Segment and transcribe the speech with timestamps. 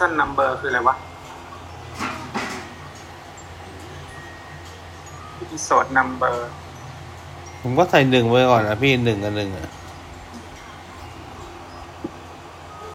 [0.00, 0.96] ซันนัมเบอร์คืออะไรวะ
[5.42, 6.50] Episode นัมเบอร์
[7.62, 9.68] ผมก็ใส่หนึ่งไว้ก่อนนะพี่หนึ่งกับหนึ่งอะ